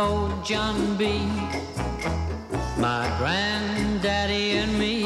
old 0.00 0.44
John 0.44 0.96
B. 0.96 1.28
My 2.78 3.04
granddaddy 3.18 4.52
and 4.62 4.78
me. 4.78 5.04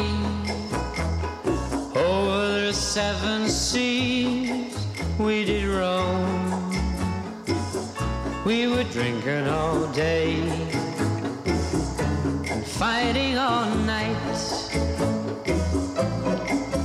over 1.97 2.67
the 2.67 2.73
seven 2.73 3.49
seas 3.49 4.87
we 5.19 5.45
did 5.45 5.67
roam. 5.67 6.71
We 8.45 8.69
were 8.69 8.85
drinking 8.85 9.49
all 9.49 9.87
day 9.93 10.35
and 12.53 12.65
fighting 12.65 13.37
all 13.37 13.75
night. 13.95 14.41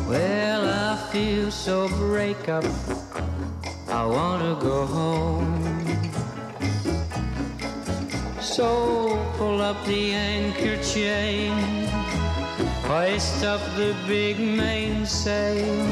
Well, 0.07 0.63
I 0.67 0.97
feel 1.11 1.51
so 1.51 1.87
break 1.89 2.49
up. 2.49 2.65
I 3.87 4.03
wanna 4.05 4.57
go 4.59 4.85
home. 4.87 6.08
So 8.59 9.17
pull 9.37 9.61
up 9.61 9.85
the 9.85 10.11
anchor 10.11 10.75
chain, 10.83 11.53
hoist 12.83 13.41
up 13.45 13.61
the 13.77 13.95
big 14.05 14.37
mainsail, 14.37 15.87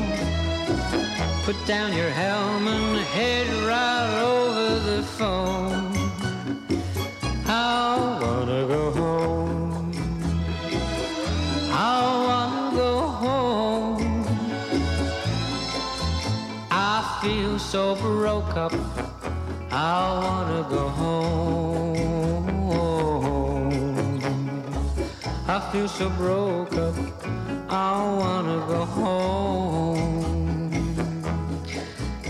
put 1.45 1.55
down 1.65 1.93
your 1.95 2.09
helm 2.09 2.67
and 2.67 2.97
head 3.15 3.47
right 3.63 4.19
over 4.21 4.79
the 4.89 5.01
foam. 5.01 5.93
I 7.45 8.19
wanna 8.21 8.67
go 8.67 8.91
home. 8.91 9.91
I 11.71 12.01
wanna 12.27 12.75
go 12.75 12.99
home. 13.23 14.25
I 16.69 17.19
feel 17.21 17.57
so 17.59 17.95
broke 17.95 18.57
up. 18.57 18.73
I 19.71 20.01
wanna 20.21 20.67
go 20.69 20.89
home. 20.89 21.46
Feel 25.71 25.87
so 25.87 26.09
broke 26.11 26.73
up. 26.73 26.95
I 27.69 28.01
wanna 28.19 28.65
go 28.67 28.85
home. 28.85 30.69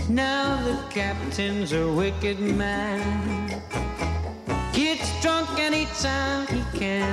Now 0.08 0.60
the 0.64 0.76
captain's 0.90 1.72
a 1.72 1.86
wicked 1.92 2.40
man. 2.40 3.62
Gets 4.72 5.22
drunk 5.22 5.48
anytime 5.58 6.46
he 6.48 6.78
can. 6.78 7.12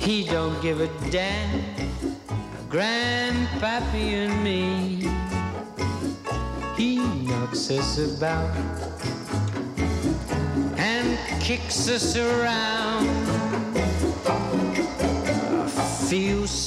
He 0.00 0.24
don't 0.24 0.60
give 0.62 0.80
a 0.80 0.88
damn. 1.10 1.62
Grandpappy 2.68 4.08
and 4.24 4.42
me. 4.42 5.08
He 6.76 6.98
knocks 7.28 7.70
us 7.70 7.98
about 7.98 8.54
and 10.76 11.18
kicks 11.40 11.88
us 11.88 12.16
around. 12.16 13.25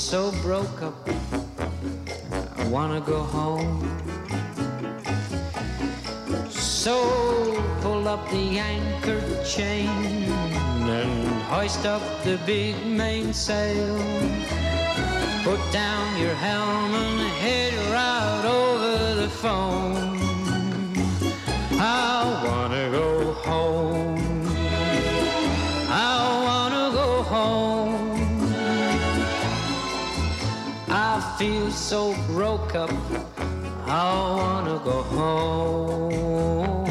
So 0.09 0.31
broke 0.41 0.81
up. 0.81 1.07
I 2.57 2.67
wanna 2.69 2.99
go 2.99 3.19
home. 3.19 3.79
So 6.49 6.95
pull 7.81 8.07
up 8.07 8.27
the 8.31 8.57
anchor 8.57 9.21
chain 9.43 9.87
and 10.97 11.43
hoist 11.43 11.85
up 11.85 12.01
the 12.23 12.39
big 12.47 12.75
mainsail. 12.87 13.97
Put 15.43 15.61
down 15.71 16.19
your 16.19 16.33
helm 16.33 16.91
and 17.05 17.19
head 17.43 17.73
right 17.93 18.45
over 18.49 19.21
the 19.21 19.29
foam. 19.29 20.08
Feel 31.39 31.71
so 31.71 32.13
broke 32.27 32.75
up. 32.75 32.91
I 33.87 34.11
wanna 34.35 34.77
go 34.83 35.01
home. 35.03 36.85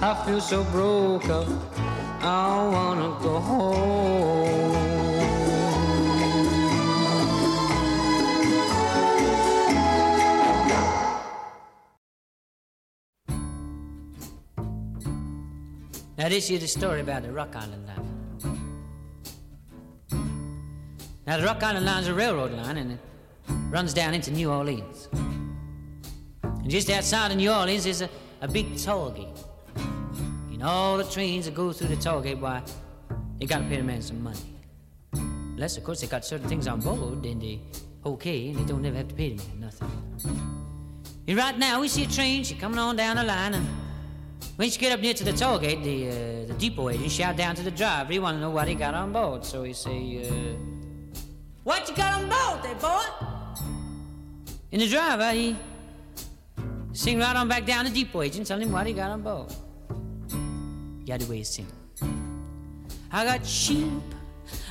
I 0.00 0.14
feel 0.24 0.40
so 0.40 0.64
broke 0.72 1.28
up. 1.28 1.46
I 2.22 2.66
wanna 2.72 3.18
go 3.20 3.40
home. 3.40 4.56
Now 16.16 16.30
this 16.30 16.48
is 16.48 16.60
the 16.60 16.68
story 16.68 17.02
about 17.02 17.22
the 17.24 17.32
Rock 17.32 17.54
Island 17.54 17.86
Line. 17.86 18.15
Now 21.26 21.38
the 21.38 21.44
Rock 21.44 21.60
Island 21.60 21.84
Line's 21.84 22.06
a 22.06 22.14
railroad 22.14 22.52
line 22.52 22.76
and 22.76 22.92
it 22.92 22.98
runs 23.68 23.92
down 23.92 24.14
into 24.14 24.30
New 24.30 24.48
Orleans. 24.48 25.08
And 26.44 26.70
just 26.70 26.88
outside 26.88 27.32
of 27.32 27.36
New 27.36 27.50
Orleans 27.50 27.84
is 27.84 28.02
a, 28.02 28.08
a 28.42 28.46
big 28.46 28.78
toll 28.78 29.10
gate. 29.10 29.44
And 30.52 30.62
all 30.62 30.96
the 30.96 31.04
trains 31.04 31.46
that 31.46 31.54
go 31.54 31.72
through 31.72 31.88
the 31.88 31.96
toll 31.96 32.20
gate, 32.20 32.38
why, 32.38 32.62
they 33.40 33.46
gotta 33.46 33.64
pay 33.64 33.78
the 33.78 33.82
man 33.82 34.02
some 34.02 34.22
money. 34.22 34.38
Unless, 35.14 35.76
of 35.76 35.82
course, 35.82 36.00
they 36.00 36.06
got 36.06 36.24
certain 36.24 36.48
things 36.48 36.68
on 36.68 36.80
board, 36.80 37.24
then 37.24 37.40
they 37.40 37.60
okay, 38.04 38.50
and 38.50 38.58
they 38.60 38.64
don't 38.64 38.84
ever 38.84 38.96
have 38.96 39.08
to 39.08 39.14
pay 39.14 39.30
the 39.32 39.42
man 39.42 39.60
nothing. 39.60 39.90
And 41.26 41.36
right 41.36 41.58
now, 41.58 41.80
we 41.80 41.88
see 41.88 42.04
a 42.04 42.08
train, 42.08 42.44
she 42.44 42.54
coming 42.54 42.78
on 42.78 42.94
down 42.94 43.16
the 43.16 43.24
line, 43.24 43.54
and 43.54 43.66
when 44.54 44.70
she 44.70 44.78
get 44.78 44.92
up 44.92 45.00
near 45.00 45.14
to 45.14 45.24
the 45.24 45.32
toll 45.32 45.58
gate, 45.58 45.82
the, 45.82 46.08
uh, 46.08 46.46
the 46.46 46.54
depot 46.56 46.90
agent 46.90 47.10
shout 47.10 47.36
down 47.36 47.56
to 47.56 47.62
the 47.62 47.70
driver, 47.72 48.12
he 48.12 48.20
want 48.20 48.36
to 48.36 48.40
know 48.40 48.50
what 48.50 48.68
he 48.68 48.74
got 48.74 48.94
on 48.94 49.12
board. 49.12 49.44
So 49.44 49.64
he 49.64 49.72
say, 49.72 50.28
uh, 50.28 50.75
What 51.66 51.88
you 51.88 51.96
got 51.96 52.22
on 52.22 52.28
board 52.28 52.62
there, 52.62 52.76
boy? 52.76 53.02
And 54.70 54.80
the 54.80 54.86
driver, 54.86 55.32
he 55.32 55.56
sing 56.92 57.18
right 57.18 57.34
on 57.34 57.48
back 57.48 57.66
down 57.66 57.86
to 57.86 57.90
the 57.90 58.04
depot 58.04 58.22
agent, 58.22 58.46
telling 58.46 58.68
him 58.68 58.72
what 58.72 58.86
he 58.86 58.92
got 58.92 59.10
on 59.10 59.22
board. 59.22 59.52
Yeah, 61.06 61.16
the 61.16 61.26
way 61.26 61.38
he 61.38 61.42
sing. 61.42 61.66
I 63.10 63.24
got 63.24 63.44
sheep, 63.44 64.00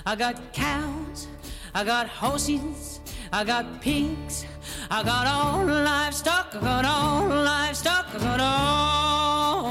I 0.05 0.15
got 0.15 0.53
cows, 0.53 1.27
I 1.73 1.83
got 1.83 2.07
horses, 2.07 3.01
I 3.29 3.43
got 3.43 3.81
pigs, 3.81 4.45
I 4.89 5.03
got 5.03 5.27
all 5.27 5.65
livestock, 5.65 6.55
I 6.55 6.61
got 6.61 6.85
all 6.85 7.27
livestock, 7.27 8.05
I 8.15 8.19
got 8.19 8.39
all 8.39 9.63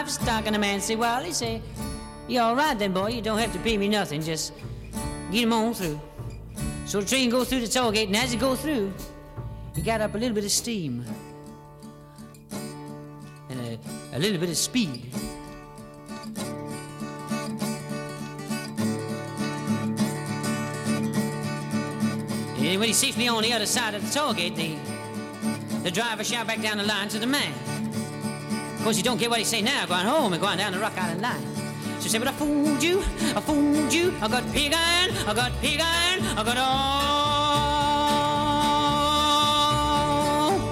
livestock. 0.00 0.46
And 0.46 0.56
the 0.56 0.58
man 0.58 0.80
say, 0.80 0.96
well, 0.96 1.22
he 1.22 1.32
say, 1.32 1.62
you 2.26 2.40
all 2.40 2.56
right 2.56 2.76
then, 2.76 2.92
boy, 2.92 3.10
you 3.10 3.22
don't 3.22 3.38
have 3.38 3.52
to 3.52 3.60
pay 3.60 3.76
me 3.78 3.88
nothing, 3.88 4.20
just 4.20 4.52
get 5.30 5.42
him 5.42 5.52
on 5.52 5.74
through. 5.74 6.00
So 6.86 7.00
the 7.00 7.06
train 7.06 7.30
goes 7.30 7.48
through 7.48 7.60
the 7.60 7.68
toll 7.68 7.92
gate, 7.92 8.08
and 8.08 8.16
as 8.16 8.32
it 8.32 8.40
goes 8.40 8.60
through, 8.60 8.92
he 9.74 9.82
got 9.82 10.00
up 10.00 10.14
a 10.14 10.18
little 10.18 10.34
bit 10.34 10.44
of 10.44 10.50
steam 10.50 11.04
and 13.50 13.60
a, 13.60 13.78
a 14.14 14.18
little 14.18 14.38
bit 14.38 14.48
of 14.50 14.56
speed. 14.56 15.10
And 22.68 22.78
when 22.80 22.88
he 22.88 22.92
safely 22.92 23.26
on 23.28 23.42
the 23.42 23.52
other 23.52 23.64
side 23.64 23.94
of 23.94 24.04
the 24.04 24.10
toll 24.12 24.34
gate, 24.34 24.54
the, 24.54 24.76
the 25.82 25.90
driver 25.90 26.22
shout 26.22 26.46
back 26.46 26.60
down 26.60 26.76
the 26.76 26.84
line 26.84 27.08
to 27.08 27.18
the 27.18 27.26
man. 27.26 27.52
Of 28.74 28.82
course, 28.84 28.98
you 28.98 29.02
don't 29.02 29.18
get 29.18 29.30
what 29.30 29.38
he 29.38 29.44
say 29.44 29.62
now, 29.62 29.86
going 29.86 30.04
home 30.04 30.34
and 30.34 30.42
going 30.42 30.58
down 30.58 30.72
the 30.72 30.78
Rock 30.78 30.96
Island 30.98 31.22
line. 31.22 31.57
He 32.08 32.12
said, 32.12 32.22
but 32.22 32.28
I 32.28 32.32
fooled 32.32 32.82
you, 32.82 33.02
I 33.36 33.40
fooled 33.42 33.92
you, 33.92 34.14
I 34.22 34.28
got 34.28 34.42
pig 34.50 34.72
iron, 34.72 35.14
I 35.28 35.34
got 35.34 35.52
pig 35.60 35.78
iron, 35.78 36.24
I 36.38 36.42
got 36.42 36.56
all 36.56 36.78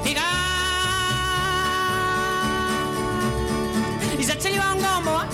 pig 0.02 0.16
iron. 0.16 0.26
He 4.16 4.22
said, 4.24 4.40
tell 4.40 4.50
you 4.50 4.60
I'm 4.60 4.80
going, 4.80 5.04
boy. 5.04 5.26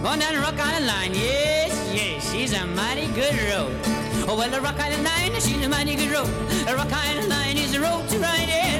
Going 0.00 0.20
down 0.20 0.34
the 0.34 0.40
Rock 0.42 0.60
Island 0.60 0.86
line, 0.86 1.12
yes, 1.12 1.72
yes, 1.92 2.30
she's 2.30 2.52
a 2.52 2.64
mighty 2.64 3.08
good 3.08 3.34
road. 3.50 3.76
Oh, 4.28 4.36
well, 4.38 4.48
the 4.48 4.60
Rock 4.60 4.78
Island 4.78 5.02
line, 5.02 5.32
she's 5.40 5.60
a 5.66 5.68
mighty 5.68 5.96
good 5.96 6.12
road. 6.12 6.30
The 6.68 6.76
Rock 6.76 6.92
Island 6.92 7.28
line 7.28 7.56
is 7.56 7.74
a 7.74 7.80
road 7.80 8.08
to 8.10 8.18
ride 8.20 8.48
it. 8.48 8.79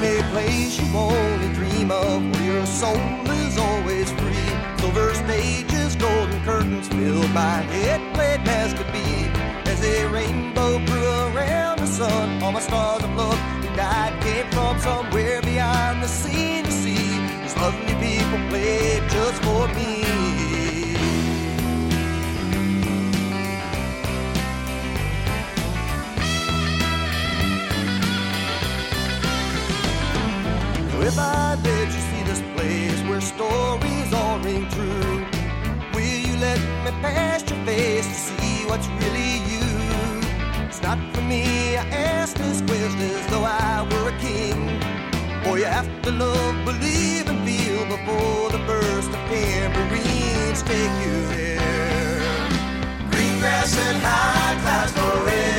Place 0.00 0.80
you 0.80 0.96
only 0.96 1.52
dream 1.52 1.90
of, 1.90 2.22
where 2.32 2.54
your 2.54 2.66
soul 2.66 2.96
is 3.44 3.58
always 3.58 4.10
free. 4.12 4.50
Silver 4.78 5.14
stages, 5.14 5.94
golden 5.96 6.42
curtains 6.42 6.88
filled 6.88 7.32
by 7.34 7.66
it 7.70 8.00
played 8.14 8.40
as 8.48 8.72
could 8.72 8.90
be. 8.92 9.28
As 9.70 9.84
a 9.84 10.06
rainbow 10.06 10.84
grew 10.86 11.36
around 11.36 11.80
the 11.80 11.86
sun, 11.86 12.42
all 12.42 12.52
my 12.52 12.60
stars 12.60 13.04
of 13.04 13.14
love 13.14 13.38
who 13.62 13.76
died 13.76 14.18
came 14.22 14.50
from 14.50 14.78
somewhere 14.80 15.42
beyond 15.42 16.02
the 16.02 16.08
sea 16.08 16.62
to 16.62 16.70
see. 16.70 17.18
These 17.42 17.56
lovely 17.56 17.94
people 17.96 18.38
played 18.48 19.08
just 19.10 19.42
for 19.42 19.68
me. 19.68 20.39
I 31.18 31.56
let 31.64 31.86
you 31.86 32.00
see 32.10 32.22
this 32.22 32.42
place 32.54 33.00
where 33.08 33.20
stories 33.20 34.12
all 34.12 34.38
ring 34.40 34.68
true, 34.68 35.26
will 35.92 36.20
you 36.26 36.36
let 36.38 36.60
me 36.84 36.90
past 37.02 37.50
your 37.50 37.64
face 37.64 38.06
to 38.06 38.14
see 38.14 38.64
what's 38.66 38.86
really 39.00 39.38
you? 39.50 39.66
It's 40.68 40.82
not 40.82 40.98
for 41.14 41.22
me, 41.22 41.76
I 41.76 41.84
ask 41.90 42.36
this 42.36 42.60
question 42.62 43.00
as 43.00 43.26
though 43.28 43.44
I 43.44 43.88
were 43.90 44.10
a 44.10 44.18
king. 44.18 44.80
Boy, 45.42 45.56
you 45.56 45.64
have 45.64 45.90
to 46.02 46.12
love, 46.12 46.64
believe, 46.64 47.28
and 47.28 47.40
feel 47.46 47.84
before 47.86 48.50
the 48.50 48.62
burst 48.66 49.08
of 49.08 49.20
tambourines 49.28 50.62
take 50.62 50.94
you 51.04 51.26
there. 51.34 52.20
Green 53.10 53.38
grass 53.40 53.76
and 53.78 53.98
high 53.98 54.58
clouds 54.62 54.92
forever 54.92 55.49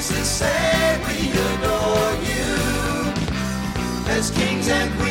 Faces 0.00 0.28
say 0.28 0.98
we 1.06 1.28
adore 1.28 2.14
you. 2.24 2.56
As 4.08 4.30
kings 4.30 4.66
and 4.68 4.90
queens 4.98 5.09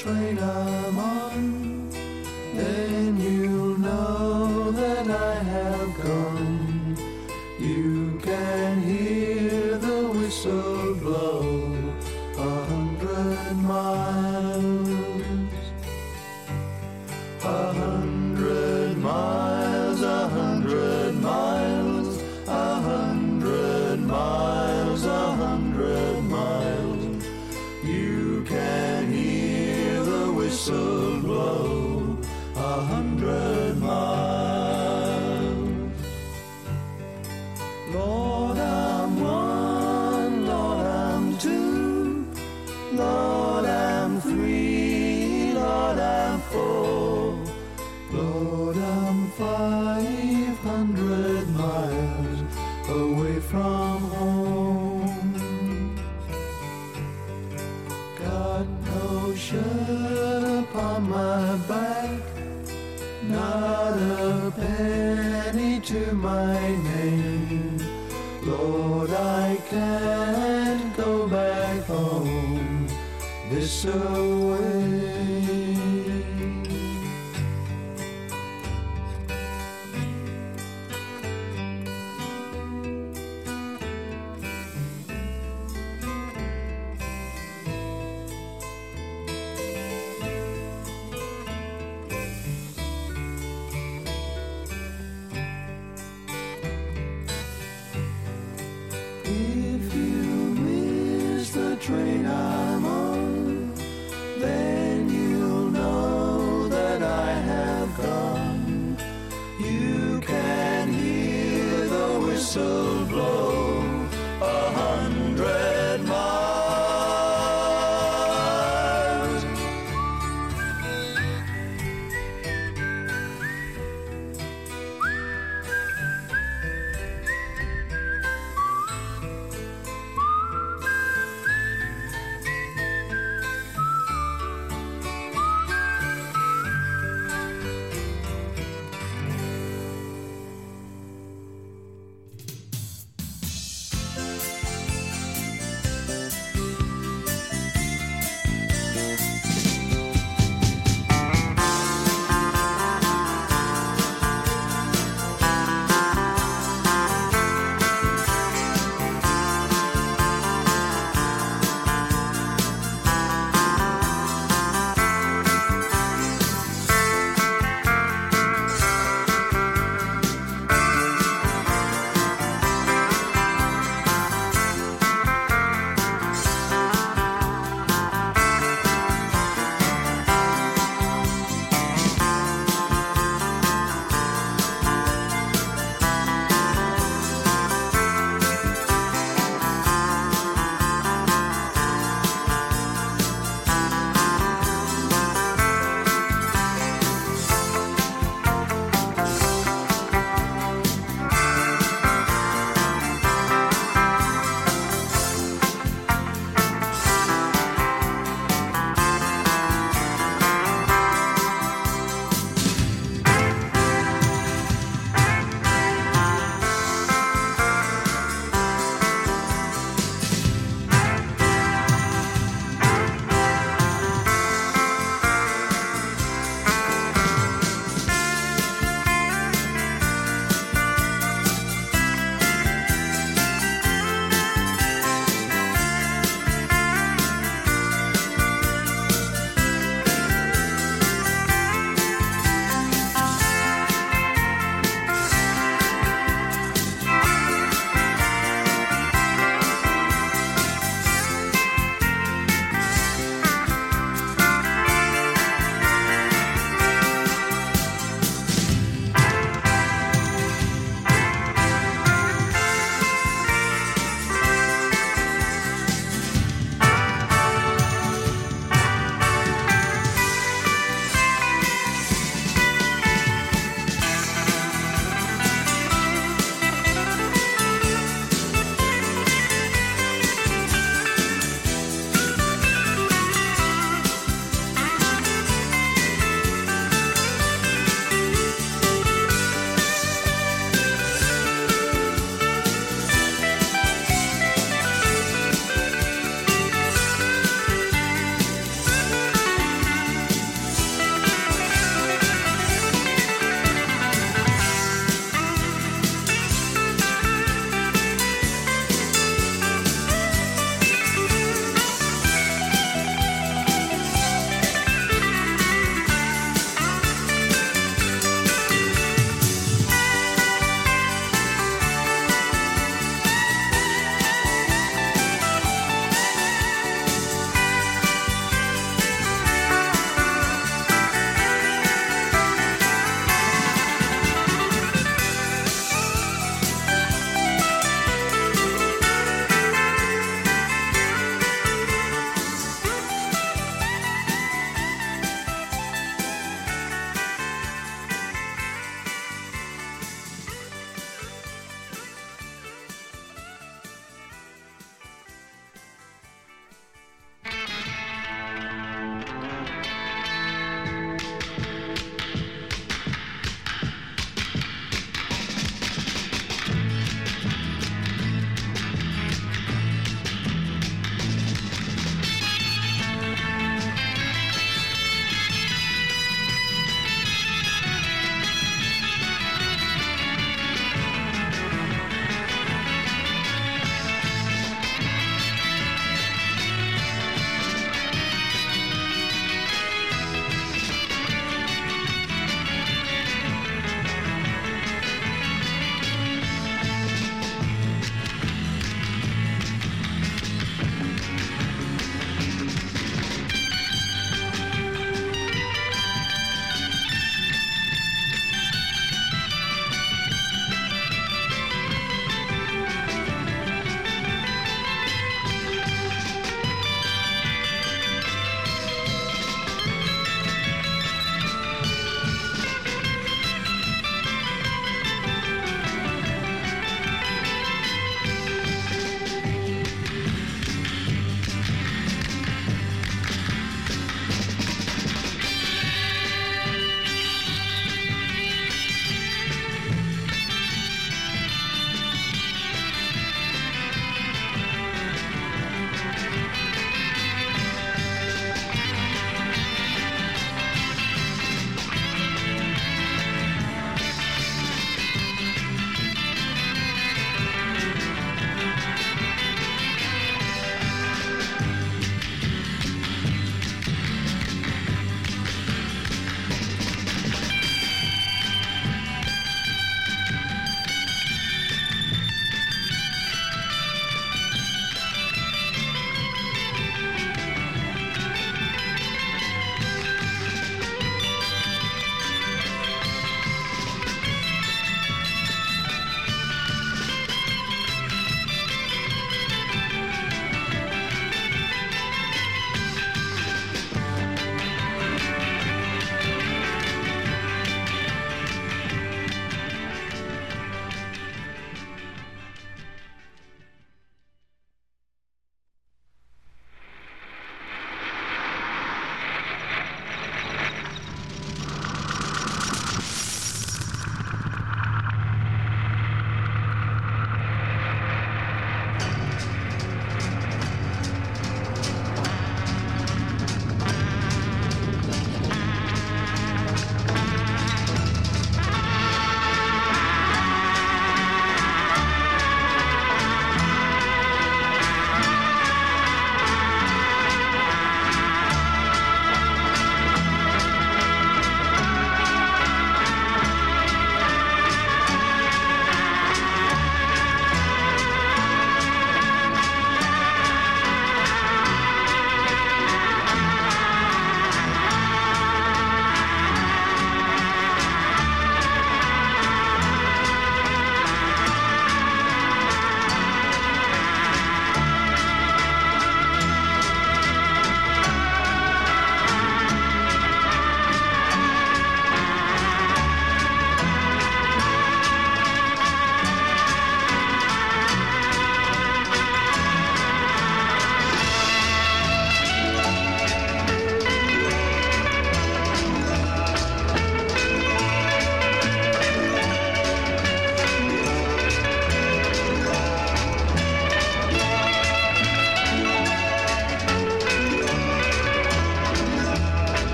train 0.00 0.38
I'm 0.38 0.98
on, 0.98 1.09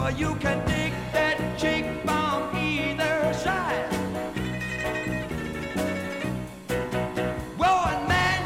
Well, 0.00 0.12
you 0.12 0.34
can 0.36 0.66
dig 0.66 0.94
that 1.12 1.36
chick 1.58 1.84
from 2.06 2.56
either 2.56 3.34
side. 3.34 3.92
Man. 7.92 8.40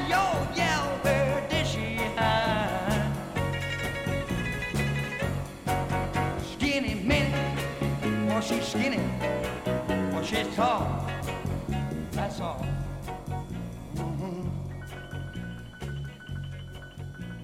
Skinny 6.43 6.95
or 8.35 8.43
she's 8.43 8.67
skinny, 8.67 9.01
or 10.13 10.25
she's 10.25 10.49
tall. 10.57 11.09
That's 12.11 12.41
all. 12.41 12.67
Mm-hmm. 13.95 14.49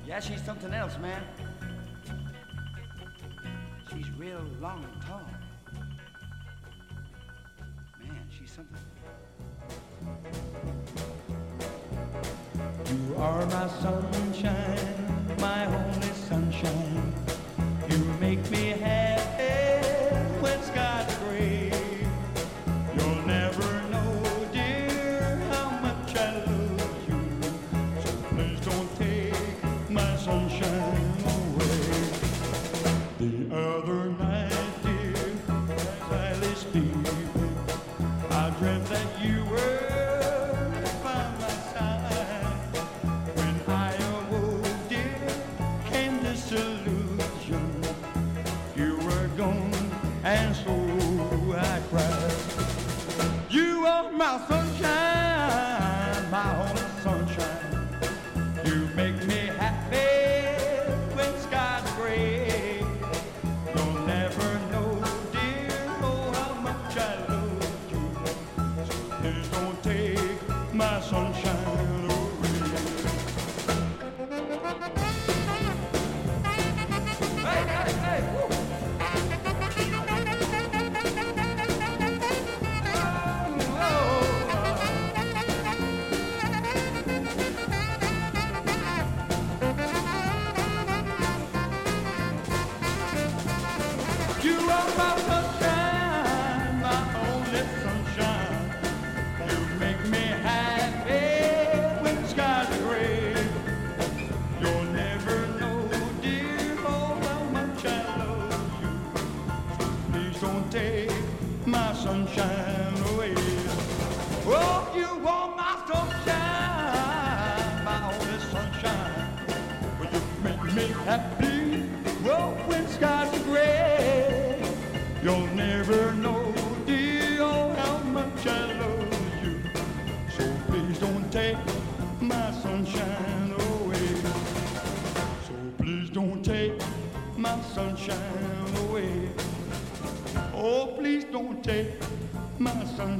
Yeah, 0.05 0.19
she's 0.19 0.43
something 0.43 0.75
else, 0.75 0.99
man. 0.99 1.23
long 4.61 4.85
and 4.85 5.03
tall. 5.07 5.23
Man, 7.99 8.29
she's 8.29 8.51
something. 8.51 8.77
You 12.87 13.17
are 13.17 13.47
my 13.47 13.69
sun. 13.69 14.30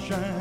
sunshine. 0.01 0.40